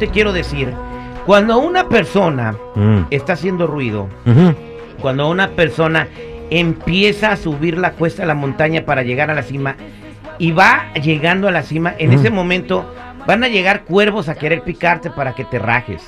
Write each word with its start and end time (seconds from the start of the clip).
te 0.00 0.08
quiero 0.08 0.32
decir, 0.32 0.72
cuando 1.26 1.58
una 1.58 1.88
persona 1.88 2.56
Mm. 2.74 3.02
está 3.10 3.34
haciendo 3.34 3.68
ruido, 3.68 4.08
cuando 5.00 5.28
una 5.30 5.50
persona 5.50 6.08
empieza 6.50 7.30
a 7.32 7.36
subir 7.36 7.78
la 7.78 7.92
cuesta 7.92 8.22
de 8.22 8.26
la 8.28 8.34
montaña 8.34 8.84
para 8.84 9.02
llegar 9.04 9.30
a 9.30 9.34
la 9.34 9.42
cima 9.42 9.76
y 10.38 10.50
va 10.52 10.92
llegando 10.94 11.46
a 11.46 11.52
la 11.52 11.62
cima, 11.62 11.94
en 11.98 12.10
Mm. 12.10 12.14
ese 12.14 12.30
momento 12.30 12.84
van 13.26 13.44
a 13.44 13.48
llegar 13.48 13.84
cuervos 13.84 14.28
a 14.28 14.34
querer 14.34 14.62
picarte 14.62 15.10
para 15.10 15.34
que 15.34 15.44
te 15.44 15.58
rajes. 15.60 16.02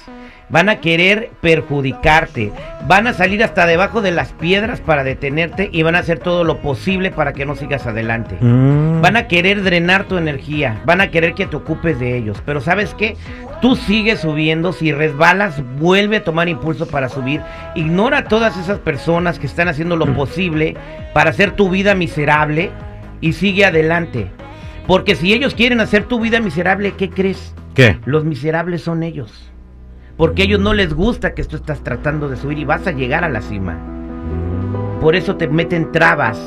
Van 0.53 0.69
a 0.69 0.81
querer 0.81 1.31
perjudicarte, 1.41 2.53
van 2.87 3.07
a 3.07 3.15
salir 3.15 3.43
hasta 3.43 3.67
debajo 3.67 4.03
de 4.03 4.11
las 4.11 4.33
piedras 4.35 4.83
para 4.83 5.03
detenerte 5.03 5.71
y 5.73 5.83
van 5.83 5.95
a 5.95 6.01
hacer 6.01 6.19
todo 6.19 6.45
lo 6.45 6.61
posible 6.61 7.11
para 7.11 7.33
que 7.33 7.47
no 7.47 7.57
sigas 7.57 7.87
adelante. 7.87 8.37
Mm. 8.39 9.01
Van 9.01 9.17
a 9.17 9.29
querer 9.29 9.63
drenar 9.63 10.05
tu 10.05 10.19
energía, 10.19 10.83
van 10.85 11.01
a 11.01 11.11
querer 11.11 11.33
que 11.33 11.47
te 11.47 11.57
ocupes 11.57 11.99
de 11.99 12.19
ellos, 12.19 12.43
pero 12.45 12.61
¿sabes 12.61 12.95
qué? 12.95 13.17
Tú 13.63 13.77
sigues 13.77 14.21
subiendo, 14.21 14.75
si 14.75 14.93
resbalas, 14.93 15.63
vuelve 15.79 16.19
a 16.19 16.25
tomar 16.25 16.51
impulso 16.51 16.87
para 16.87 17.09
subir. 17.09 17.41
Ignora 17.75 18.19
a 18.19 18.25
todas 18.25 18.59
esas 18.59 18.79
personas 18.79 19.39
que 19.39 19.47
están 19.47 19.69
haciendo 19.69 19.97
lo 19.97 20.13
posible 20.15 20.77
para 21.15 21.31
hacer 21.31 21.53
tu 21.53 21.71
vida 21.71 21.95
miserable 21.95 22.71
y 23.23 23.33
sigue 23.33 23.65
adelante. 23.65 24.31
Porque 24.87 25.15
si 25.15 25.33
ellos 25.33 25.55
quieren 25.55 25.81
hacer 25.81 26.05
tu 26.05 26.21
vida 26.21 26.41
miserable, 26.41 26.93
¿qué 26.99 27.09
crees? 27.09 27.55
¿Qué? 27.75 27.99
Los 28.05 28.25
miserables 28.25 28.83
son 28.83 29.03
ellos. 29.03 29.52
Porque 30.23 30.43
a 30.43 30.45
ellos 30.45 30.61
no 30.61 30.73
les 30.73 30.95
gusta 30.95 31.35
que 31.35 31.43
tú 31.43 31.57
estás 31.57 31.81
tratando 31.83 32.29
de 32.29 32.37
subir 32.37 32.57
y 32.57 32.65
vas 32.65 32.87
a 32.87 32.93
llegar 32.93 33.25
a 33.25 33.29
la 33.29 33.41
cima. 33.43 33.77
Por 35.01 35.17
eso 35.17 35.35
te 35.35 35.49
meten 35.49 35.91
trabas. 35.91 36.39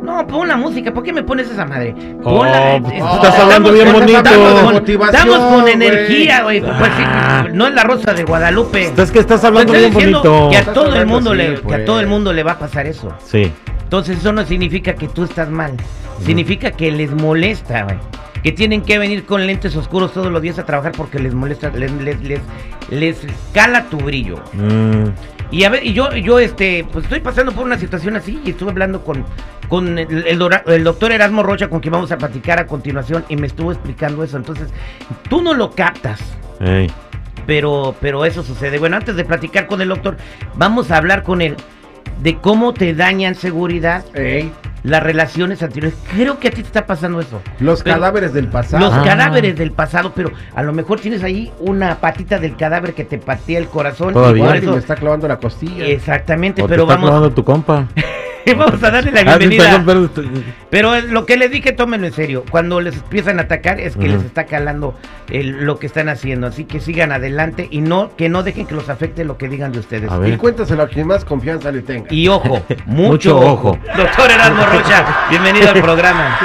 No, 0.00 0.24
pon 0.28 0.46
la 0.46 0.56
música. 0.56 0.94
¿Por 0.94 1.02
qué 1.02 1.12
me 1.12 1.24
pones 1.24 1.50
esa 1.50 1.64
madre? 1.66 1.92
Oh, 2.22 2.38
Ponla. 2.38 2.78
pues, 2.80 2.94
eh, 2.94 3.02
estás 3.14 3.36
hablando 3.40 3.72
bien 3.72 3.92
bonito. 3.92 4.16
Estamos 4.16 4.60
con, 4.60 4.74
Motivación, 4.74 5.16
estamos 5.28 5.38
con 5.52 5.60
güey. 5.62 5.72
energía, 5.72 6.42
güey. 6.44 6.60
Pues 6.60 6.72
sí, 6.96 7.02
Ah. 7.04 7.48
no 7.52 7.66
es 7.66 7.74
la 7.74 7.82
rosa 7.82 8.14
de 8.14 8.22
Guadalupe. 8.22 8.92
Es 8.96 9.10
que 9.10 9.18
estás 9.18 9.42
hablando 9.42 9.74
Estoy 9.74 9.90
bien 9.90 10.12
bonito. 10.12 10.48
Que 10.48 10.56
a 10.56 10.60
Estás 10.60 10.74
todo 10.74 10.94
el 10.94 11.06
mundo 11.06 11.30
así, 11.30 11.38
le, 11.38 11.54
que 11.54 11.58
a 11.58 11.62
pues. 11.62 11.84
todo 11.86 11.98
el 11.98 12.06
mundo 12.06 12.32
le 12.32 12.44
va 12.44 12.52
a 12.52 12.58
pasar 12.60 12.86
eso. 12.86 13.12
Sí. 13.26 13.50
Entonces 13.82 14.18
eso 14.18 14.32
no 14.32 14.44
significa 14.44 14.94
que 14.94 15.08
tú 15.08 15.24
estás 15.24 15.50
mal. 15.50 15.72
Significa 16.24 16.70
que 16.70 16.92
les 16.92 17.10
molesta, 17.10 17.82
güey. 17.82 17.96
Que 18.42 18.52
tienen 18.52 18.82
que 18.82 18.98
venir 18.98 19.26
con 19.26 19.46
lentes 19.46 19.76
oscuros 19.76 20.12
todos 20.12 20.32
los 20.32 20.40
días 20.40 20.58
a 20.58 20.64
trabajar 20.64 20.92
porque 20.92 21.18
les 21.18 21.34
molesta, 21.34 21.70
les, 21.70 21.92
les, 21.92 22.20
les, 22.22 22.40
les 22.90 23.18
cala 23.52 23.84
tu 23.84 23.98
brillo. 23.98 24.42
Mm. 24.52 25.08
Y 25.50 25.64
a 25.64 25.68
ver, 25.68 25.84
y 25.84 25.92
yo, 25.92 26.14
yo 26.14 26.38
este, 26.38 26.86
pues 26.92 27.04
estoy 27.04 27.20
pasando 27.20 27.52
por 27.52 27.64
una 27.64 27.78
situación 27.78 28.16
así 28.16 28.40
y 28.44 28.50
estuve 28.50 28.70
hablando 28.70 29.02
con, 29.04 29.24
con 29.68 29.98
el, 29.98 30.26
el 30.26 30.40
el 30.66 30.84
doctor 30.84 31.12
Erasmo 31.12 31.42
Rocha 31.42 31.68
con 31.68 31.80
quien 31.80 31.92
vamos 31.92 32.12
a 32.12 32.18
platicar 32.18 32.60
a 32.60 32.66
continuación 32.66 33.24
y 33.28 33.36
me 33.36 33.46
estuvo 33.46 33.72
explicando 33.72 34.22
eso. 34.22 34.36
Entonces, 34.36 34.68
tú 35.28 35.42
no 35.42 35.54
lo 35.54 35.72
captas. 35.72 36.20
Pero, 37.46 37.96
pero 38.00 38.24
eso 38.24 38.42
sucede. 38.42 38.78
Bueno, 38.78 38.96
antes 38.96 39.16
de 39.16 39.24
platicar 39.24 39.66
con 39.66 39.80
el 39.80 39.88
doctor, 39.88 40.16
vamos 40.54 40.90
a 40.90 40.98
hablar 40.98 41.24
con 41.24 41.42
él 41.42 41.56
de 42.22 42.36
cómo 42.36 42.74
te 42.74 42.94
dañan 42.94 43.34
seguridad 43.34 44.04
las 44.82 45.02
relaciones 45.02 45.62
anteriores. 45.62 45.98
Creo 46.12 46.38
que 46.38 46.48
a 46.48 46.50
ti 46.50 46.62
te 46.62 46.66
está 46.68 46.86
pasando 46.86 47.20
eso. 47.20 47.40
los 47.58 47.82
Pero- 47.82 47.96
cadáveres 47.96 48.32
del 48.32 48.48
pasado. 48.48 48.84
Los 48.84 48.94
Ah. 48.94 49.02
cadáveres 49.04 49.56
del 49.56 49.72
pasado, 49.72 50.12
pero 50.14 50.30
a 50.54 50.62
lo 50.62 50.72
mejor 50.72 51.00
tienes 51.00 51.22
ahí 51.22 51.52
una 51.60 51.96
patita 51.96 52.38
del 52.38 52.56
cadáver 52.56 52.94
que 52.94 53.04
te 53.04 53.18
patea 53.18 53.58
el 53.58 53.66
corazón. 53.68 54.10
y 54.10 54.14
Todavía. 54.14 54.44
por 54.44 54.56
Igual 54.56 54.56
y 54.56 54.62
eso- 54.62 54.72
me 54.72 54.78
está 54.78 54.96
clavando 54.96 55.28
la 55.28 55.36
costilla. 55.38 55.84
Exactamente, 55.86 56.62
O 56.62 56.66
te 56.66 56.70
pero 56.70 56.82
está 56.84 56.94
vamos, 56.94 57.10
clavando 57.10 57.30
tu 57.34 57.44
compa. 57.44 57.86
vamos 58.58 58.82
a 58.82 58.90
darle 58.90 59.10
la 59.12 59.20
Ah, 59.32 59.36
bienvenida. 59.38 59.82
perdón, 59.84 60.10
pero- 60.70 60.94
es 60.94 61.04
lo 61.04 61.26
que 61.26 61.36
les 61.36 61.50
dije, 61.50 61.72
tómenlo 61.72 62.06
en 62.06 62.12
serio. 62.12 62.44
Cuando 62.50 62.80
les 62.80 62.94
empiezan 62.96 63.38
a 63.38 63.42
atacar 63.42 63.78
es 63.80 63.96
que 63.96 64.08
les 64.08 64.22
está 64.24 64.44
calando 64.46 64.94
el- 65.30 65.64
lo 65.64 65.78
que 65.78 65.86
están 65.86 66.08
haciendo. 66.08 66.46
Así 66.46 66.64
que 66.64 66.80
sigan 66.80 67.12
adelante 67.12 67.68
y 67.70 67.80
no 67.80 68.10
que 68.16 68.28
no 68.28 68.42
dejen 68.42 68.66
que 68.66 68.74
los 68.74 68.88
afecte 68.88 69.24
lo 69.24 69.36
que 69.38 69.48
digan 69.48 69.72
de 69.72 69.78
ustedes. 69.80 70.10
A 70.10 70.26
Y 70.28 70.36
cuéntaselo 70.36 70.82
a 70.82 70.88
quien 70.88 71.06
más 71.06 71.24
confianza 71.24 71.70
le 71.72 71.82
tenga. 71.82 72.06
Y 72.12 72.28
ojo, 72.28 72.62
mucho, 72.86 73.08
Mucho 73.10 73.38
ojo. 73.38 73.50
ojo. 73.70 73.78
Doctor 73.96 74.30
Erasmo 74.30 74.64
Rocha, 74.66 75.04
bienvenido 75.30 75.70
al 75.70 75.80
programa. 75.82 76.38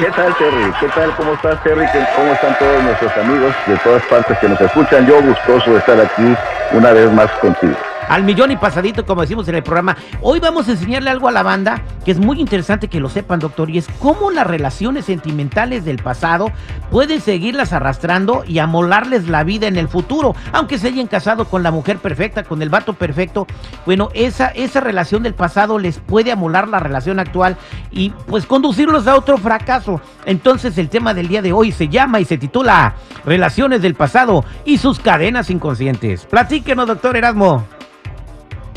¿Qué 0.00 0.06
tal, 0.10 0.34
Terry? 0.36 0.72
¿Qué 0.80 0.86
tal? 0.94 1.14
¿Cómo 1.16 1.32
estás, 1.34 1.62
Terry? 1.62 1.84
¿Qué- 1.92 2.04
¿Cómo 2.16 2.32
están 2.32 2.58
todos 2.58 2.82
nuestros 2.82 3.12
amigos 3.18 3.54
de 3.66 3.76
todas 3.78 4.02
partes 4.04 4.38
que 4.38 4.48
nos 4.48 4.60
escuchan? 4.60 5.06
Yo 5.06 5.22
gustoso 5.22 5.72
de 5.72 5.78
estar 5.78 6.00
aquí 6.00 6.34
una 6.72 6.92
vez 6.92 7.10
más 7.12 7.30
contigo. 7.40 7.74
Al 8.12 8.24
millón 8.24 8.50
y 8.50 8.56
pasadito, 8.56 9.06
como 9.06 9.22
decimos 9.22 9.48
en 9.48 9.54
el 9.54 9.62
programa. 9.62 9.96
Hoy 10.20 10.38
vamos 10.38 10.68
a 10.68 10.72
enseñarle 10.72 11.08
algo 11.08 11.28
a 11.28 11.32
la 11.32 11.42
banda 11.42 11.80
que 12.04 12.10
es 12.10 12.18
muy 12.18 12.42
interesante 12.42 12.88
que 12.88 13.00
lo 13.00 13.08
sepan, 13.08 13.38
doctor, 13.38 13.70
y 13.70 13.78
es 13.78 13.88
cómo 14.00 14.30
las 14.30 14.46
relaciones 14.46 15.06
sentimentales 15.06 15.86
del 15.86 15.96
pasado 15.96 16.52
pueden 16.90 17.22
seguirlas 17.22 17.72
arrastrando 17.72 18.44
y 18.46 18.58
amolarles 18.58 19.28
la 19.28 19.44
vida 19.44 19.66
en 19.66 19.78
el 19.78 19.88
futuro, 19.88 20.34
aunque 20.52 20.76
se 20.76 20.88
hayan 20.88 21.06
casado 21.06 21.46
con 21.46 21.62
la 21.62 21.70
mujer 21.70 22.00
perfecta, 22.00 22.42
con 22.42 22.60
el 22.60 22.68
vato 22.68 22.92
perfecto. 22.92 23.46
Bueno, 23.86 24.10
esa, 24.12 24.48
esa 24.48 24.80
relación 24.80 25.22
del 25.22 25.32
pasado 25.32 25.78
les 25.78 25.98
puede 25.98 26.32
amolar 26.32 26.68
la 26.68 26.80
relación 26.80 27.18
actual 27.18 27.56
y 27.90 28.10
pues 28.26 28.44
conducirlos 28.44 29.06
a 29.06 29.16
otro 29.16 29.38
fracaso. 29.38 30.02
Entonces 30.26 30.76
el 30.76 30.90
tema 30.90 31.14
del 31.14 31.28
día 31.28 31.40
de 31.40 31.54
hoy 31.54 31.72
se 31.72 31.88
llama 31.88 32.20
y 32.20 32.26
se 32.26 32.36
titula 32.36 32.94
Relaciones 33.24 33.80
del 33.80 33.94
pasado 33.94 34.44
y 34.66 34.76
sus 34.76 35.00
cadenas 35.00 35.48
inconscientes. 35.48 36.26
Platíquenos, 36.26 36.86
doctor 36.86 37.16
Erasmo. 37.16 37.64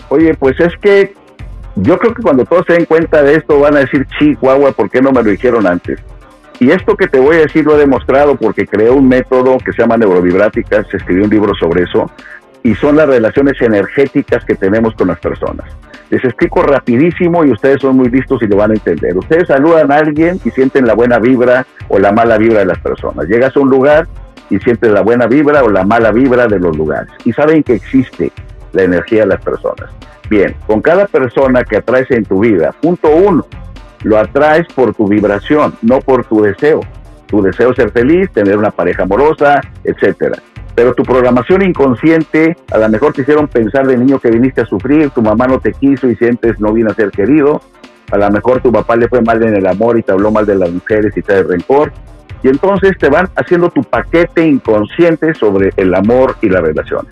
Oye, 0.10 0.34
pues 0.36 0.60
es 0.60 0.74
que 0.82 1.14
yo 1.76 1.98
creo 1.98 2.14
que 2.14 2.22
cuando 2.22 2.46
todos 2.46 2.66
se 2.68 2.74
den 2.74 2.86
cuenta 2.86 3.22
de 3.22 3.36
esto 3.36 3.60
van 3.60 3.76
a 3.76 3.80
decir, 3.80 4.06
Chihuahua, 4.18 4.72
¿por 4.72 4.90
qué 4.90 5.02
no 5.02 5.12
me 5.12 5.24
lo 5.24 5.30
dijeron 5.30 5.68
antes? 5.68 6.00
Y 6.60 6.72
esto 6.72 6.96
que 6.96 7.08
te 7.08 7.20
voy 7.20 7.36
a 7.36 7.40
decir 7.40 7.66
lo 7.66 7.76
he 7.76 7.80
demostrado 7.80 8.36
porque 8.38 8.66
creé 8.66 8.90
un 8.90 9.10
método 9.10 9.58
que 9.58 9.74
se 9.74 9.82
llama 9.82 9.98
neurovibráticas, 9.98 10.88
se 10.88 10.98
escribió 10.98 11.26
un 11.26 11.30
libro 11.30 11.54
sobre 11.54 11.84
eso, 11.84 12.10
y 12.64 12.76
son 12.76 12.96
las 12.96 13.08
relaciones 13.08 13.62
energéticas 13.62 14.46
que 14.46 14.56
tenemos 14.56 14.96
con 14.96 15.10
las 15.10 15.20
personas. 15.20 15.68
Les 16.10 16.24
explico 16.24 16.62
rapidísimo 16.62 17.44
y 17.44 17.52
ustedes 17.52 17.82
son 17.82 17.98
muy 17.98 18.10
listos 18.10 18.42
y 18.42 18.48
lo 18.48 18.56
van 18.56 18.72
a 18.72 18.74
entender. 18.76 19.18
Ustedes 19.18 19.48
saludan 19.48 19.92
a 19.92 19.98
alguien 19.98 20.40
y 20.46 20.50
sienten 20.52 20.88
la 20.88 20.94
buena 20.94 21.20
vibra 21.20 21.66
o 21.90 22.00
la 22.00 22.12
mala 22.12 22.38
vibra 22.38 22.60
de 22.60 22.66
las 22.66 22.80
personas. 22.80 23.28
Llegas 23.28 23.56
a 23.56 23.60
un 23.60 23.70
lugar 23.70 24.08
y 24.50 24.60
sientes 24.60 24.92
la 24.92 25.02
buena 25.02 25.28
vibra 25.28 25.64
o 25.64 25.70
la 25.70 25.84
mala 25.84 26.12
vibra 26.12 26.48
de 26.48 26.60
los 26.60 26.78
lugares. 26.78 27.12
Y 27.26 27.34
saben 27.34 27.64
que 27.64 27.74
existe 27.74 28.32
la 28.75 28.84
energía 28.84 29.22
de 29.22 29.28
las 29.28 29.41
personas. 29.41 29.90
Bien, 30.30 30.56
con 30.68 30.81
cada 30.81 31.06
persona 31.08 31.63
que 31.63 31.78
atraes 31.78 32.09
en 32.12 32.25
tu 32.25 32.40
vida, 32.40 32.74
punto 32.81 33.09
uno, 33.09 33.46
lo 34.03 34.18
atraes 34.18 34.68
por 34.74 34.94
tu 34.94 35.08
vibración, 35.08 35.74
no 35.81 36.00
por 36.00 36.25
tu 36.25 36.41
deseo. 36.41 36.81
Tu 37.28 37.41
deseo 37.41 37.72
es 37.72 37.75
ser 37.75 37.91
feliz, 37.91 38.30
tener 38.31 38.58
una 38.58 38.72
pareja 38.72 39.03
amorosa, 39.03 39.62
etcétera. 39.84 40.38
Pero 40.75 40.94
tu 40.94 41.03
programación 41.03 41.62
inconsciente, 41.62 42.58
a 42.72 42.78
lo 42.78 42.90
mejor 42.90 43.13
te 43.13 43.22
hicieron 43.22 43.47
pensar 43.47 43.88
de 43.88 43.97
niño 43.97 44.19
que 44.19 44.30
viniste 44.30 44.62
a 44.62 44.66
sufrir, 44.66 45.09
tu 45.09 45.22
mamá 45.22 45.47
no 45.47 45.59
te 45.59 45.72
quiso 45.72 46.09
y 46.09 46.16
sientes 46.16 46.59
no 46.59 46.74
vine 46.74 46.92
a 46.92 46.94
ser 46.94 47.12
querido, 47.12 47.62
a 48.12 48.18
lo 48.18 48.30
mejor 48.30 48.62
tu 48.62 48.72
papá 48.72 48.96
le 48.96 49.07
fue 49.07 49.22
mal 49.22 49.42
en 49.44 49.56
el 49.56 49.66
amor 49.68 49.97
y 49.97 50.03
te 50.03 50.12
habló 50.12 50.31
mal 50.31 50.46
de 50.46 50.56
las 50.56 50.69
mujeres 50.69 51.16
y 51.16 51.22
te 51.22 51.34
da 51.34 51.44
rencor, 51.44 51.92
y 52.44 52.50
entonces 52.50 52.97
te 53.00 53.09
van 53.09 53.30
haciendo 53.36 53.69
tu 53.69 53.81
paquete 53.84 54.46
inconsciente 54.46 55.34
sobre 55.34 55.72
el 55.78 55.96
amor 55.96 56.36
y 56.42 56.50
las 56.50 56.62
relaciones. 56.62 57.12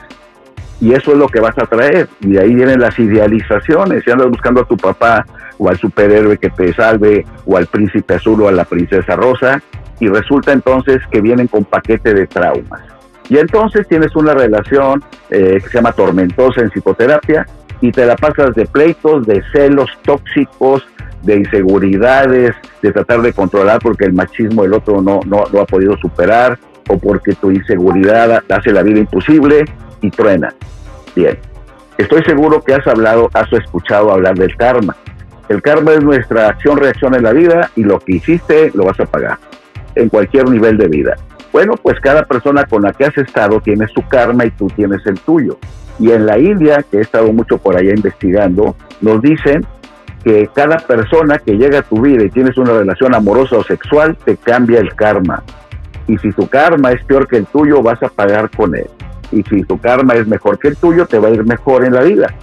Y 0.83 0.93
eso 0.93 1.13
es 1.13 1.17
lo 1.17 1.29
que 1.29 1.39
vas 1.39 1.57
a 1.57 1.65
traer. 1.65 2.09
Y 2.19 2.33
de 2.33 2.41
ahí 2.41 2.53
vienen 2.53 2.81
las 2.81 2.99
idealizaciones. 2.99 4.03
Si 4.03 4.11
andas 4.11 4.29
buscando 4.29 4.59
a 4.59 4.65
tu 4.65 4.75
papá 4.75 5.25
o 5.57 5.69
al 5.69 5.77
superhéroe 5.77 6.37
que 6.37 6.49
te 6.49 6.73
salve, 6.73 7.25
o 7.45 7.55
al 7.55 7.67
príncipe 7.67 8.15
azul 8.15 8.41
o 8.41 8.49
a 8.49 8.51
la 8.51 8.65
princesa 8.65 9.15
rosa, 9.15 9.61
y 10.01 10.09
resulta 10.09 10.51
entonces 10.51 10.99
que 11.09 11.21
vienen 11.21 11.47
con 11.47 11.63
paquete 11.63 12.13
de 12.13 12.27
traumas. 12.27 12.81
Y 13.29 13.37
entonces 13.37 13.87
tienes 13.87 14.13
una 14.17 14.33
relación 14.33 15.01
eh, 15.29 15.61
que 15.63 15.69
se 15.69 15.77
llama 15.77 15.93
tormentosa 15.93 16.59
en 16.59 16.69
psicoterapia 16.69 17.45
y 17.79 17.93
te 17.93 18.05
la 18.05 18.17
pasas 18.17 18.53
de 18.53 18.65
pleitos, 18.65 19.25
de 19.25 19.41
celos 19.53 19.89
tóxicos, 20.03 20.85
de 21.21 21.37
inseguridades, 21.37 22.55
de 22.81 22.91
tratar 22.91 23.21
de 23.21 23.31
controlar 23.31 23.79
porque 23.81 24.03
el 24.03 24.11
machismo 24.11 24.63
del 24.63 24.73
otro 24.73 25.01
no, 25.01 25.21
no 25.25 25.45
lo 25.49 25.61
ha 25.61 25.65
podido 25.65 25.95
superar 25.95 26.59
o 26.89 26.97
porque 26.97 27.35
tu 27.35 27.51
inseguridad 27.51 28.43
hace 28.49 28.73
la 28.73 28.83
vida 28.83 28.99
imposible 28.99 29.63
y 30.03 30.11
truena. 30.11 30.53
Bien, 31.15 31.39
estoy 31.97 32.21
seguro 32.23 32.61
que 32.61 32.75
has 32.75 32.85
hablado, 32.85 33.29
has 33.33 33.51
escuchado 33.53 34.11
hablar 34.11 34.35
del 34.35 34.55
karma. 34.55 34.95
El 35.49 35.61
karma 35.61 35.93
es 35.93 36.03
nuestra 36.03 36.49
acción-reacción 36.49 37.15
en 37.15 37.23
la 37.23 37.33
vida 37.33 37.71
y 37.75 37.83
lo 37.83 37.99
que 37.99 38.17
hiciste 38.17 38.71
lo 38.75 38.85
vas 38.85 38.99
a 38.99 39.05
pagar 39.05 39.39
en 39.95 40.09
cualquier 40.09 40.49
nivel 40.49 40.77
de 40.77 40.87
vida. 40.87 41.15
Bueno, 41.51 41.73
pues 41.81 41.99
cada 41.99 42.23
persona 42.23 42.65
con 42.65 42.83
la 42.83 42.93
que 42.93 43.05
has 43.05 43.17
estado 43.17 43.61
tiene 43.61 43.87
su 43.87 44.07
karma 44.07 44.45
y 44.45 44.51
tú 44.51 44.67
tienes 44.75 45.05
el 45.05 45.19
tuyo. 45.19 45.57
Y 45.99 46.11
en 46.11 46.25
la 46.25 46.39
India, 46.39 46.83
que 46.89 46.97
he 46.97 47.01
estado 47.01 47.31
mucho 47.31 47.59
por 47.59 47.77
allá 47.77 47.91
investigando, 47.91 48.75
nos 49.01 49.21
dicen 49.21 49.63
que 50.23 50.49
cada 50.55 50.77
persona 50.77 51.37
que 51.37 51.57
llega 51.57 51.79
a 51.79 51.83
tu 51.83 52.01
vida 52.01 52.23
y 52.23 52.29
tienes 52.29 52.57
una 52.57 52.73
relación 52.73 53.13
amorosa 53.13 53.57
o 53.57 53.63
sexual, 53.63 54.17
te 54.25 54.37
cambia 54.37 54.79
el 54.79 54.95
karma. 54.95 55.43
Y 56.07 56.17
si 56.17 56.31
tu 56.31 56.47
karma 56.47 56.91
es 56.91 57.03
peor 57.03 57.27
que 57.27 57.37
el 57.37 57.45
tuyo, 57.45 57.83
vas 57.83 58.01
a 58.01 58.09
pagar 58.09 58.49
con 58.49 58.75
él. 58.75 58.87
Y 59.33 59.43
si 59.43 59.63
tu 59.63 59.77
karma 59.79 60.13
es 60.15 60.27
mejor 60.27 60.59
que 60.59 60.69
el 60.69 60.77
tuyo, 60.77 61.05
te 61.05 61.19
va 61.19 61.29
a 61.29 61.31
ir 61.31 61.43
mejor 61.45 61.85
en 61.85 61.93
la 61.93 62.01
vida. 62.01 62.33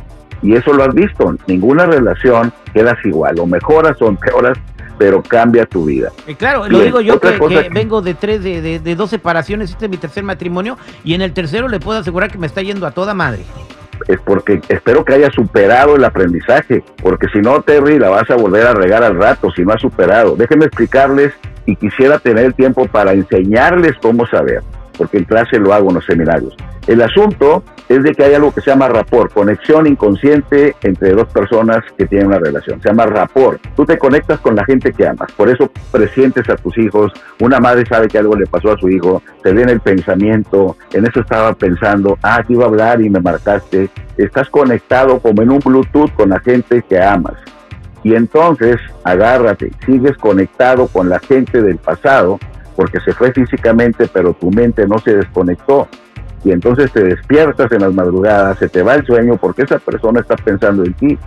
Y 0.42 0.54
eso 0.54 0.72
lo 0.72 0.84
has 0.84 0.94
visto. 0.94 1.34
Ninguna 1.46 1.86
relación 1.86 2.52
quedas 2.72 2.98
igual. 3.04 3.38
O 3.38 3.46
mejoras 3.46 4.00
o 4.00 4.08
empeoras 4.08 4.58
pero 4.98 5.22
cambia 5.22 5.64
tu 5.64 5.86
vida. 5.86 6.12
Y 6.26 6.34
claro, 6.34 6.68
lo 6.68 6.78
digo 6.80 7.00
yo 7.00 7.18
que, 7.18 7.38
vengo 7.72 8.02
de 8.02 8.12
tres, 8.12 8.44
de, 8.44 8.78
de, 8.78 8.94
dos 8.96 9.08
separaciones, 9.08 9.70
este 9.70 9.86
es 9.86 9.90
mi 9.90 9.96
tercer 9.96 10.22
matrimonio, 10.24 10.76
y 11.04 11.14
en 11.14 11.22
el 11.22 11.32
tercero 11.32 11.68
le 11.68 11.80
puedo 11.80 12.00
asegurar 12.00 12.30
que 12.30 12.36
me 12.36 12.46
está 12.46 12.60
yendo 12.60 12.86
a 12.86 12.90
toda 12.90 13.14
madre 13.14 13.42
es 14.08 14.18
porque 14.20 14.60
espero 14.68 15.04
que 15.04 15.14
haya 15.14 15.30
superado 15.30 15.96
el 15.96 16.04
aprendizaje, 16.04 16.82
porque 17.02 17.28
si 17.32 17.40
no, 17.40 17.62
Terry, 17.62 17.98
la 17.98 18.08
vas 18.08 18.28
a 18.30 18.36
volver 18.36 18.66
a 18.66 18.74
regar 18.74 19.02
al 19.02 19.16
rato, 19.16 19.50
si 19.50 19.62
no 19.62 19.72
has 19.72 19.80
superado. 19.80 20.36
Déjenme 20.36 20.66
explicarles 20.66 21.32
y 21.66 21.76
quisiera 21.76 22.18
tener 22.18 22.46
el 22.46 22.54
tiempo 22.54 22.86
para 22.86 23.12
enseñarles 23.12 23.92
cómo 24.00 24.26
saber 24.26 24.62
porque 25.00 25.16
en 25.16 25.24
clase 25.24 25.58
lo 25.58 25.72
hago 25.72 25.88
en 25.88 25.94
los 25.94 26.04
seminarios. 26.04 26.54
El 26.86 27.00
asunto 27.00 27.64
es 27.88 28.02
de 28.02 28.12
que 28.12 28.22
hay 28.22 28.34
algo 28.34 28.52
que 28.52 28.60
se 28.60 28.70
llama 28.70 28.86
rapport, 28.86 29.32
conexión 29.32 29.86
inconsciente 29.86 30.76
entre 30.82 31.12
dos 31.12 31.26
personas 31.28 31.78
que 31.96 32.04
tienen 32.06 32.26
una 32.26 32.38
relación. 32.38 32.82
Se 32.82 32.90
llama 32.90 33.06
rapport. 33.06 33.58
Tú 33.74 33.86
te 33.86 33.96
conectas 33.96 34.40
con 34.40 34.54
la 34.54 34.62
gente 34.66 34.92
que 34.92 35.06
amas, 35.06 35.32
por 35.32 35.48
eso 35.48 35.70
presientes 35.90 36.50
a 36.50 36.56
tus 36.56 36.76
hijos. 36.76 37.14
Una 37.40 37.60
madre 37.60 37.86
sabe 37.86 38.08
que 38.08 38.18
algo 38.18 38.36
le 38.36 38.46
pasó 38.46 38.72
a 38.72 38.76
su 38.76 38.90
hijo, 38.90 39.22
te 39.42 39.54
viene 39.54 39.72
el 39.72 39.80
pensamiento, 39.80 40.76
en 40.92 41.06
eso 41.06 41.20
estaba 41.20 41.54
pensando, 41.54 42.18
ah, 42.22 42.42
te 42.46 42.52
iba 42.52 42.64
a 42.64 42.68
hablar 42.68 43.00
y 43.00 43.08
me 43.08 43.20
marcaste. 43.20 43.88
Estás 44.18 44.50
conectado 44.50 45.18
como 45.20 45.40
en 45.40 45.50
un 45.50 45.60
Bluetooth 45.60 46.12
con 46.12 46.28
la 46.28 46.40
gente 46.40 46.84
que 46.86 47.00
amas. 47.00 47.38
Y 48.02 48.16
entonces, 48.16 48.76
agárrate, 49.02 49.70
sigues 49.86 50.18
conectado 50.18 50.88
con 50.88 51.08
la 51.08 51.20
gente 51.20 51.62
del 51.62 51.78
pasado 51.78 52.38
porque 52.80 52.98
se 53.00 53.12
fue 53.12 53.30
físicamente, 53.30 54.08
pero 54.10 54.32
tu 54.32 54.50
mente 54.50 54.88
no 54.88 54.98
se 55.00 55.14
desconectó. 55.14 55.86
Y 56.44 56.50
entonces 56.50 56.90
te 56.90 57.04
despiertas 57.04 57.70
en 57.72 57.82
las 57.82 57.92
madrugadas, 57.92 58.58
se 58.58 58.70
te 58.70 58.82
va 58.82 58.94
el 58.94 59.04
sueño 59.04 59.36
porque 59.36 59.64
esa 59.64 59.78
persona 59.78 60.20
está 60.20 60.34
pensando 60.36 60.82
en 60.82 60.94
ti. 60.94 61.18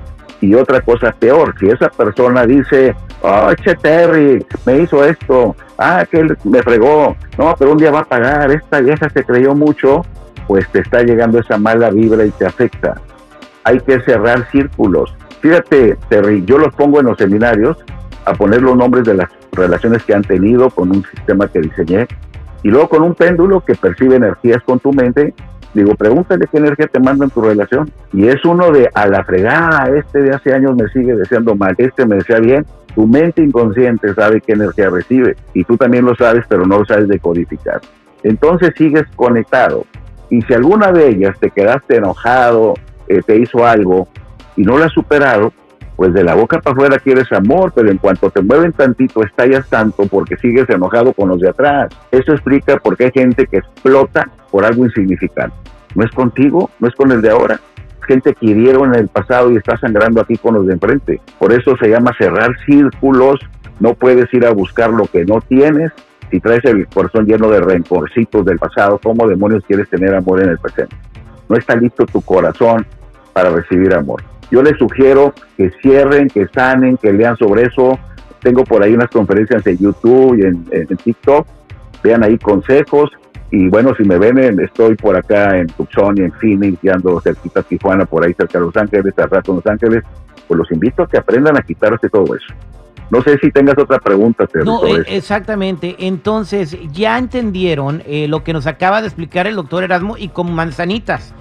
Y 0.42 0.56
otra 0.56 0.82
cosa 0.82 1.12
peor, 1.12 1.54
si 1.60 1.68
esa 1.68 1.90
persona 1.90 2.48
dice, 2.48 2.96
oh, 3.22 3.54
che 3.64 3.76
Terry, 3.76 4.44
me 4.66 4.80
hizo 4.80 5.06
esto, 5.06 5.56
ah, 5.78 6.04
que 6.10 6.22
él 6.22 6.36
me 6.44 6.64
fregó, 6.64 7.16
no, 7.38 7.56
pero 7.60 7.74
un 7.74 7.78
día 7.78 7.92
va 7.92 8.00
a 8.00 8.06
pagar, 8.06 8.50
esta 8.50 8.80
vieja 8.80 9.08
se 9.12 9.24
creyó 9.24 9.54
mucho, 9.54 10.04
pues 10.48 10.68
te 10.70 10.80
está 10.80 11.04
llegando 11.04 11.38
esa 11.38 11.60
mala 11.60 11.92
vibra 11.92 12.26
y 12.26 12.32
te 12.32 12.48
afecta. 12.48 12.96
Hay 13.64 13.80
que 13.82 14.02
cerrar 14.02 14.50
círculos. 14.50 15.16
Fíjate, 15.42 16.00
Terry, 16.10 16.44
yo 16.46 16.58
los 16.58 16.74
pongo 16.74 17.00
en 17.00 17.06
los 17.06 17.18
seminarios 17.20 17.78
a 18.26 18.34
poner 18.34 18.64
los 18.64 18.76
nombres 18.76 19.04
de 19.04 19.14
las 19.14 19.30
relaciones 19.56 20.04
que 20.04 20.14
han 20.14 20.24
tenido 20.24 20.70
con 20.70 20.90
un 20.90 21.04
sistema 21.06 21.48
que 21.48 21.60
diseñé 21.60 22.08
y 22.64 22.70
luego 22.70 22.90
con 22.90 23.04
un 23.04 23.14
péndulo 23.14 23.62
que 23.62 23.76
percibe 23.76 24.16
energías 24.16 24.64
con 24.64 24.80
tu 24.80 24.94
mente. 24.94 25.34
Digo, 25.74 25.96
pregúntale 25.96 26.48
qué 26.50 26.58
energía 26.58 26.88
te 26.88 27.00
manda 27.00 27.26
en 27.26 27.32
tu 27.32 27.42
relación. 27.42 27.92
Y 28.14 28.28
es 28.28 28.44
uno 28.46 28.72
de 28.72 28.90
a 28.94 29.08
la 29.08 29.24
fregada, 29.24 29.90
este 29.98 30.22
de 30.22 30.32
hace 30.32 30.54
años 30.54 30.76
me 30.76 30.88
sigue 30.90 31.16
deseando 31.16 31.56
mal, 31.56 31.76
este 31.78 32.06
me 32.06 32.18
desea 32.18 32.40
bien. 32.40 32.66
Tu 32.96 33.08
mente 33.08 33.44
inconsciente 33.44 34.14
sabe 34.14 34.40
qué 34.40 34.54
energía 34.54 34.90
recibe 34.90 35.36
y 35.54 35.64
tú 35.64 35.78
también 35.78 36.06
lo 36.06 36.16
sabes, 36.16 36.46
pero 36.48 36.66
no 36.66 36.80
lo 36.80 36.86
sabes 36.86 37.08
decodificar. 37.08 37.82
Entonces 38.22 38.74
sigues 38.78 39.04
conectado. 39.16 39.86
Y 40.30 40.42
si 40.44 40.54
alguna 40.54 40.92
de 40.92 41.10
ellas 41.10 41.38
te 41.40 41.50
quedaste 41.50 41.98
enojado, 41.98 42.76
eh, 43.08 43.22
te 43.26 43.38
hizo 43.38 43.66
algo 43.66 44.08
y 44.56 44.62
no 44.64 44.78
lo 44.78 44.86
has 44.86 44.94
superado, 44.94 45.52
pues 45.96 46.14
de 46.14 46.24
la 46.24 46.36
boca 46.36 46.60
para 46.60 46.74
afuera 46.74 47.00
quieres 47.00 47.32
amor, 47.32 47.72
pero 47.76 47.90
en 47.90 47.98
cuanto 47.98 48.30
te 48.30 48.42
mueven 48.42 48.74
tantito, 48.74 49.24
estallas 49.24 49.70
tanto 49.70 50.06
porque 50.08 50.38
sigues 50.38 50.70
enojado 50.70 51.14
con 51.14 51.30
los 51.30 51.40
de 51.40 51.50
atrás. 51.50 51.90
Eso 52.12 52.34
explica 52.34 52.78
por 52.78 52.98
qué 52.98 53.06
hay 53.06 53.12
gente 53.12 53.48
que 53.48 53.58
explota 53.58 54.30
por 54.52 54.66
algo 54.66 54.86
insignificante. 54.86 55.56
No 55.96 56.04
es 56.04 56.12
contigo, 56.12 56.70
no 56.80 56.88
es 56.88 56.96
con 56.96 57.12
el 57.12 57.22
de 57.22 57.30
ahora. 57.30 57.60
gente 58.08 58.34
que 58.34 58.48
hirieron 58.48 58.94
en 58.94 59.02
el 59.02 59.08
pasado 59.08 59.50
y 59.52 59.56
está 59.56 59.78
sangrando 59.78 60.20
aquí 60.20 60.36
con 60.36 60.56
los 60.56 60.68
de 60.68 60.74
enfrente. 60.74 61.22
Por 61.40 61.54
eso 61.54 61.78
se 61.78 61.88
llama 61.88 62.12
cerrar 62.18 62.54
círculos. 62.66 63.40
No 63.80 63.94
puedes 63.94 64.34
ir 64.34 64.46
a 64.46 64.52
buscar 64.52 64.90
lo 64.90 65.06
que 65.06 65.24
no 65.24 65.40
tienes. 65.40 65.92
Si 66.30 66.40
traes 66.42 66.66
el 66.66 66.88
corazón 66.88 67.26
lleno 67.26 67.50
de 67.50 67.62
rencorcitos 67.62 68.44
del 68.44 68.58
pasado, 68.58 69.00
¿cómo 69.02 69.28
demonios 69.28 69.64
quieres 69.66 69.88
tener 69.90 70.14
amor 70.16 70.42
en 70.42 70.50
el 70.50 70.58
presente? 70.58 70.96
No 71.48 71.56
está 71.56 71.76
listo 71.76 72.06
tu 72.06 72.22
corazón 72.22 72.86
para 73.32 73.52
recibir 73.52 73.94
amor. 73.94 74.22
Yo 74.52 74.62
les 74.62 74.78
sugiero 74.78 75.34
que 75.58 75.72
cierren, 75.82 76.28
que 76.28 76.48
sanen, 76.48 76.98
que 76.98 77.12
lean 77.12 77.38
sobre 77.38 77.64
eso. 77.64 77.98
Tengo 78.42 78.64
por 78.64 78.84
ahí 78.84 78.94
unas 78.94 79.10
conferencias 79.10 79.66
en 79.68 79.78
YouTube 79.78 80.38
y 80.38 80.46
en, 80.46 80.88
TikTok. 80.98 81.48
Vean 82.04 82.24
ahí 82.24 82.38
consejos. 82.38 83.10
Y 83.52 83.70
bueno, 83.70 83.94
si 83.96 84.04
me 84.04 84.18
ven, 84.18 84.60
estoy 84.60 84.96
por 84.96 85.16
acá 85.16 85.58
en 85.58 85.68
Tucson 85.68 86.18
y 86.18 86.22
en 86.22 86.32
Phoenix, 86.34 86.84
y 86.84 86.90
ando 86.90 87.22
cerquita 87.22 87.60
a 87.60 87.64
Tijuana, 87.64 88.06
por 88.06 88.26
ahí 88.26 88.34
cerca 88.34 88.60
de 88.60 88.66
Los 88.66 88.76
Ángeles, 88.76 89.14
al 89.18 89.30
rato 89.30 89.52
en 89.52 89.58
Los 89.58 89.68
Ángeles. 89.68 90.04
Pues 90.48 90.58
los 90.58 90.72
invito 90.72 91.04
a 91.04 91.08
que 91.08 91.18
aprendan 91.18 91.58
a 91.58 91.62
quitarse 91.62 92.10
todo 92.10 92.36
eso. 92.36 92.54
No 93.14 93.22
sé 93.22 93.38
si 93.38 93.52
tengas 93.52 93.78
otra 93.78 94.00
pregunta. 94.00 94.48
no, 94.66 94.88
eh, 94.88 95.04
exactamente. 95.08 95.96
Entonces, 96.00 96.76
ya 96.92 97.18
entendieron 97.20 98.02
eh, 98.08 98.28
lo 98.28 98.44
que 98.44 98.54
nos 98.54 98.66
acaba 98.66 99.02
de 99.02 99.08
explicar 99.08 99.46
el 99.46 99.56
doctor 99.56 99.84
Erasmo 99.84 100.18
y 100.18 100.30
con 100.30 100.52
manzanitas. 100.54 101.34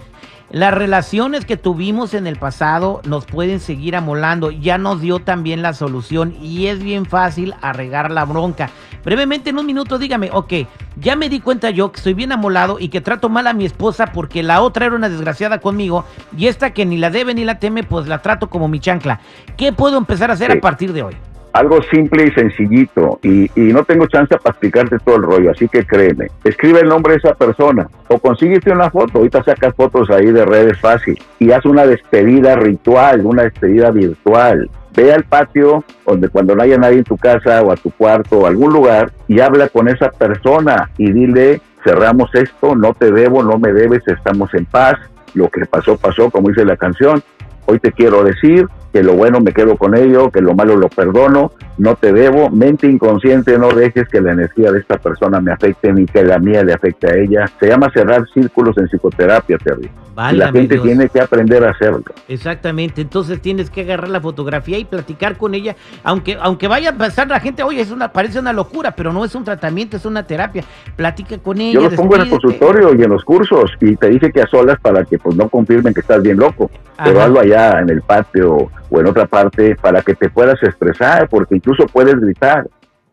Las 0.52 0.75
relaciones 0.75 1.46
que 1.46 1.56
tuvimos 1.56 2.12
en 2.12 2.26
el 2.26 2.37
pasado 2.37 3.00
nos 3.06 3.25
pueden 3.25 3.58
seguir 3.58 3.96
amolando. 3.96 4.50
Ya 4.50 4.76
nos 4.76 5.00
dio 5.00 5.19
también 5.19 5.62
la 5.62 5.72
solución 5.72 6.37
y 6.43 6.66
es 6.66 6.82
bien 6.82 7.06
fácil 7.06 7.54
arregar 7.62 8.10
la 8.10 8.26
bronca. 8.26 8.69
Brevemente, 9.02 9.49
en 9.49 9.58
un 9.58 9.64
minuto, 9.64 9.99
dígame, 9.99 10.28
ok, 10.31 10.52
ya 10.96 11.16
me 11.16 11.31
di 11.31 11.40
cuenta 11.40 11.70
yo 11.70 11.90
que 11.90 11.96
estoy 11.96 12.12
bien 12.12 12.32
amolado 12.32 12.78
y 12.78 12.90
que 12.90 13.00
trato 13.00 13.31
mal 13.31 13.46
a 13.46 13.54
mi 13.54 13.64
esposa 13.64 14.08
porque 14.12 14.43
la 14.43 14.60
otra 14.60 14.84
era 14.84 14.94
una 14.94 15.08
desgraciada 15.08 15.58
conmigo 15.58 16.04
y 16.37 16.49
esta 16.49 16.75
que 16.75 16.84
ni 16.84 16.99
la 16.99 17.08
debe 17.08 17.32
ni 17.32 17.46
la 17.46 17.58
teme, 17.58 17.82
pues 17.82 18.06
la 18.06 18.20
trato 18.20 18.50
como 18.50 18.69
mi 18.69 18.78
chancla. 18.78 19.20
¿Qué 19.56 19.72
puedo 19.72 19.96
empezar 19.96 20.28
a 20.28 20.34
hacer 20.34 20.52
a 20.52 20.60
partir 20.60 20.93
de 20.93 21.02
hoy? 21.02 21.16
Algo 21.52 21.82
simple 21.82 22.26
y 22.26 22.31
sencillito 22.32 23.19
y, 23.22 23.50
no 23.72 23.84
tengo 23.84 24.06
chance 24.06 24.37
para 24.37 24.50
explicarte 24.50 24.99
todo 24.99 25.16
el 25.16 25.22
rollo, 25.22 25.50
así 25.50 25.69
que 25.69 25.84
créeme, 25.84 26.28
escribe 26.44 26.81
el 26.81 26.88
nombre 26.88 27.12
de 27.12 27.19
esa 27.19 27.34
persona 27.34 27.88
o 28.08 28.19
consíguete 28.19 28.70
una 28.70 28.90
foto, 28.90 29.19
ahorita 29.19 29.43
sacas 29.43 29.75
fotos 29.75 30.11
ahí 30.11 30.30
de 30.30 30.44
redes 30.44 30.78
fácil 30.78 31.18
y 31.38 31.52
haz 31.52 31.64
una 31.64 31.87
despedida 31.87 32.56
ritual, 32.56 33.25
una 33.25 33.44
despedida 33.44 33.90
virtual. 33.90 34.68
Ve 34.94 35.11
al 35.12 35.25
patio 35.25 35.85
donde 36.06 36.28
cuando 36.28 36.54
no 36.54 36.62
haya 36.62 36.76
nadie 36.76 36.99
en 36.99 37.04
tu 37.04 37.16
casa 37.16 37.62
o 37.62 37.73
a 37.73 37.76
tu 37.76 37.90
cuarto 37.90 38.40
o 38.40 38.47
algún 38.47 38.73
lugar 38.73 39.11
y 39.26 39.40
habla 39.40 39.68
con 39.68 39.88
esa 39.88 40.11
persona 40.11 40.90
y 40.99 41.12
dile, 41.12 41.62
cerramos 41.82 42.35
esto, 42.35 42.75
no 42.75 42.92
te 42.92 43.11
debo, 43.11 43.42
no 43.42 43.59
me 43.59 43.73
debes, 43.73 44.06
estamos 44.06 44.52
en 44.52 44.66
paz, 44.66 44.97
lo 45.35 45.49
que 45.49 45.64
pasó 45.64 45.97
pasó, 45.97 46.30
como 46.30 46.49
dice 46.49 46.66
la 46.66 46.76
canción, 46.76 47.23
hoy 47.66 47.78
te 47.78 47.92
quiero 47.92 48.23
decir, 48.23 48.68
que 48.92 49.02
lo 49.02 49.14
bueno 49.14 49.40
me 49.40 49.52
quedo 49.52 49.76
con 49.76 49.96
ello, 49.96 50.30
que 50.30 50.40
lo 50.40 50.54
malo 50.54 50.76
lo 50.76 50.88
perdono, 50.88 51.52
no 51.79 51.97
te 51.97 52.12
debo, 52.12 52.50
mente 52.50 52.87
inconsciente, 52.87 53.59
no 53.59 53.71
dejes 53.71 54.09
que 54.09 54.21
la 54.21 54.33
energía 54.33 54.71
de 54.71 54.81
esta 54.81 54.99
persona 54.99 55.41
me 55.41 55.52
afecte 55.52 55.93
ni 55.93 56.07
que 56.07 56.23
la 56.23 56.38
mía 56.38 56.62
le 56.62 56.73
afecte 56.75 57.11
a 57.11 57.17
ella. 57.17 57.50
Se 57.59 57.69
llama 57.69 57.91
cerrar 57.93 58.26
círculos 58.33 58.76
en 58.79 58.88
psicoterapia, 58.88 59.59
Terry. 59.59 59.91
y 60.33 60.37
la 60.37 60.52
gente 60.52 60.79
tiene 60.79 61.09
que 61.09 61.21
aprender 61.21 61.64
a 61.64 61.71
hacerlo. 61.71 62.05
Exactamente, 62.29 63.00
entonces 63.00 63.41
tienes 63.41 63.71
que 63.71 63.83
agarrar 63.83 64.11
la 64.11 64.21
fotografía 64.21 64.79
y 64.79 64.85
platicar 64.85 65.37
con 65.37 65.55
ella, 65.55 65.75
aunque 66.05 66.37
aunque 66.41 66.69
vaya 66.69 66.91
a 66.91 66.93
pasar 66.95 67.29
la 67.29 67.41
gente, 67.41 67.62
oye, 67.62 67.81
es 67.81 67.91
una 67.91 68.12
parece 68.12 68.38
una 68.38 68.52
locura, 68.52 68.93
pero 68.95 69.12
no 69.12 69.25
es 69.25 69.35
un 69.35 69.45
tratamiento, 69.45 69.97
es 69.97 70.05
una 70.05 70.26
terapia. 70.26 70.64
Platica 70.97 71.38
con 71.38 71.61
ella. 71.61 71.81
Yo 71.81 71.88
lo 71.88 71.97
pongo 71.97 72.17
en 72.17 72.23
el 72.23 72.31
consultorio 72.31 72.95
y 72.95 73.02
en 73.02 73.11
los 73.11 73.25
cursos 73.25 73.71
y 73.81 73.97
te 73.97 74.11
dice 74.11 74.31
que 74.31 74.43
a 74.43 74.47
solas 74.47 74.79
para 74.81 75.05
que 75.05 75.19
pues 75.19 75.37
no 75.37 75.49
confirmen 75.49 75.95
que 75.95 76.00
estás 76.00 76.23
bien 76.23 76.37
loco, 76.37 76.71
pero 77.02 77.23
hazlo 77.23 77.41
allá 77.41 77.81
en 77.81 77.91
el 77.91 78.02
patio 78.02 78.71
o 78.91 79.00
en 79.00 79.07
otra 79.07 79.26
parte 79.26 79.75
para 79.76 80.02
que 80.02 80.14
te 80.14 80.29
puedas 80.29 80.62
expresar, 80.62 81.29
porque 81.29 81.55
incluso 81.62 81.87
puedes 81.87 82.19
gritar, 82.21 82.66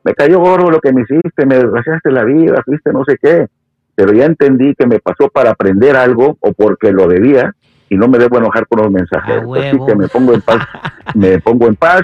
me 0.04 0.14
cayó 0.14 0.40
gordo 0.40 0.72
lo 0.72 0.80
que 0.80 0.92
me 0.92 1.02
hiciste, 1.02 1.46
me 1.46 1.56
desgraciaste 1.56 2.12
la 2.12 2.24
vida, 2.24 2.62
fuiste 2.66 2.92
no 2.92 3.04
sé 3.06 3.18
qué, 3.22 3.48
pero 3.96 4.12
ya 4.12 4.26
entendí 4.26 4.74
que 4.74 4.88
me 4.88 5.00
pasó 5.00 5.30
para 5.30 5.52
aprender 5.52 5.96
algo 5.96 6.38
o 6.40 6.54
porque 6.54 6.92
lo 6.92 7.08
debía 7.08 7.54
y 7.90 7.96
no 7.96 8.08
me 8.08 8.18
debo 8.18 8.38
enojar 8.38 8.66
con 8.68 8.82
los 8.82 8.92
mensajeros. 8.92 9.46
Así 9.58 9.78
que 9.86 9.96
me 9.96 10.08
pongo 10.08 10.34
en 10.34 10.42
paz, 10.42 10.66
me 11.16 11.40
pongo 11.40 11.68
en 11.68 11.76
paz, 11.76 12.02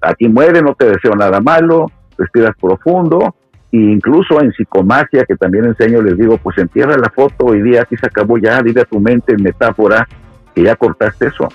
aquí 0.00 0.28
muere, 0.28 0.62
no 0.62 0.74
te 0.74 0.86
deseo 0.86 1.14
nada 1.14 1.40
malo, 1.40 1.90
respiras 2.16 2.54
profundo, 2.58 3.34
e 3.72 3.76
incluso 3.76 4.40
en 4.40 4.52
psicomagia, 4.52 5.24
que 5.26 5.36
también 5.36 5.66
enseño, 5.66 6.00
les 6.00 6.16
digo, 6.16 6.38
pues 6.38 6.56
entierra 6.58 6.96
la 6.96 7.10
foto 7.10 7.54
y 7.54 7.62
di 7.62 7.76
aquí 7.76 7.96
se 7.96 8.06
acabó 8.06 8.38
ya, 8.38 8.62
dile 8.62 8.80
a 8.80 8.84
tu 8.84 8.98
mente 8.98 9.34
en 9.34 9.42
metáfora 9.42 10.08
que 10.54 10.62
ya 10.62 10.74
cortaste 10.74 11.26
eso 11.26 11.48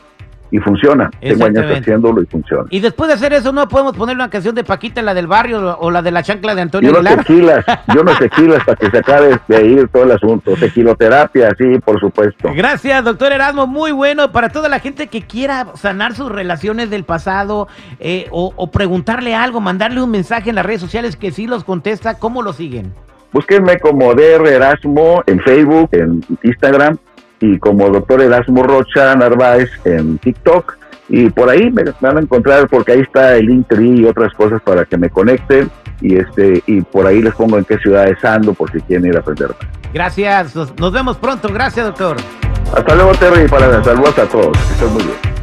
y 0.52 0.60
funciona. 0.60 1.10
Tengo 1.20 1.46
años 1.46 1.66
haciéndolo 1.66 2.22
y 2.22 2.25
funciona. 2.25 2.66
Y 2.70 2.80
después 2.80 3.08
de 3.08 3.16
hacer 3.16 3.34
eso, 3.34 3.52
¿no 3.52 3.68
podemos 3.68 3.96
poner 3.96 4.16
una 4.16 4.30
canción 4.30 4.56
de 4.56 4.64
Paquita, 4.64 5.02
la 5.02 5.14
del 5.14 5.28
barrio 5.28 5.78
o 5.80 5.92
la 5.92 6.02
de 6.02 6.12
la 6.12 6.24
chancla 6.24 6.56
de 6.56 6.62
Antonio 6.62 6.92
yo 6.92 7.02
no 7.02 7.16
Tequilas, 7.18 7.66
yo 7.96 8.04
no 8.04 8.16
tequilas 8.18 8.64
para 8.64 8.75
que 8.75 8.90
se 8.90 8.98
acabe 8.98 9.40
de 9.48 9.66
ir 9.66 9.88
todo 9.90 10.04
el 10.04 10.12
asunto. 10.12 10.54
Tequiloterapia, 10.60 11.50
sí, 11.58 11.80
por 11.80 12.00
supuesto. 12.00 12.52
Gracias, 12.56 13.04
doctor 13.04 13.32
Erasmo. 13.32 13.68
Muy 13.68 13.92
bueno 13.92 14.32
para 14.32 14.50
toda 14.50 14.70
la 14.70 14.80
gente 14.80 15.08
que 15.08 15.22
quiera 15.22 15.68
sanar 15.75 16.14
sus 16.16 16.32
relaciones 16.32 16.90
del 16.90 17.04
pasado 17.04 17.68
eh, 18.00 18.28
o, 18.32 18.54
o 18.56 18.72
preguntarle 18.72 19.36
algo, 19.36 19.62
mandarle 19.62 20.02
un 20.02 20.12
mensaje 20.12 20.50
en 20.50 20.56
las 20.56 20.66
redes 20.66 20.82
sociales 20.82 21.16
que 21.16 21.32
sí 21.32 21.48
los 21.48 21.64
contesta. 21.64 22.20
¿Cómo 22.20 22.42
lo 22.42 22.54
siguen? 22.54 22.94
Búsquenme 23.32 23.80
como 23.80 24.14
DR 24.14 24.48
Erasmo 24.48 25.22
en 25.28 25.42
Facebook, 25.42 25.90
en 25.92 26.24
Instagram 26.44 26.98
y 27.54 27.60
como 27.60 27.90
doctor 27.90 28.22
Erasmo 28.22 28.64
Rocha 28.64 29.16
Narváez 29.16 29.70
en 29.86 30.18
TikTok 30.18 30.78
y 31.08 31.30
por 31.30 31.50
ahí 31.50 31.70
me, 31.72 31.84
van 32.02 32.18
a 32.18 32.22
encontrar 32.22 32.68
porque 32.68 32.94
ahí 32.94 33.02
está 33.02 33.36
el 33.36 33.50
Intri 33.50 34.02
y 34.02 34.06
otras 34.06 34.34
cosas 34.34 34.62
para 34.62 34.86
que 34.86 34.98
me 34.98 35.10
conecten 35.10 35.70
y 36.02 36.18
este 36.18 36.64
y 36.66 36.82
por 36.82 37.06
ahí 37.06 37.22
les 37.22 37.34
pongo 37.36 37.58
en 37.58 37.66
qué 37.66 37.78
ciudades 37.78 38.24
ando 38.25 38.54
por 38.54 38.72
si 38.72 38.80
quieren 38.82 39.06
ir 39.08 39.16
a 39.16 39.20
aprender 39.20 39.50
Gracias, 39.94 40.56
nos, 40.56 40.78
nos 40.78 40.92
vemos 40.92 41.18
pronto, 41.18 41.48
gracias 41.54 41.86
doctor. 41.86 42.18
Hasta 42.75 42.96
luego 42.96 43.12
Terry, 43.14 43.48
para 43.48 43.82
saludos 43.82 44.18
a 44.20 44.25
todos, 44.25 44.58
que 44.58 44.74
estén 44.74 44.94
muy 44.94 45.04
bien. 45.04 45.35